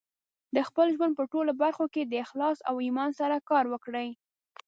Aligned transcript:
د 0.55 0.57
خپل 0.67 0.87
ژوند 0.95 1.13
په 1.19 1.23
ټولو 1.31 1.51
برخو 1.63 1.85
کې 1.93 2.03
د 2.05 2.13
اخلاص 2.25 2.57
او 2.69 2.75
ایمان 2.85 3.11
سره 3.19 3.35
کار 3.49 3.65
وکړئ. 3.69 4.09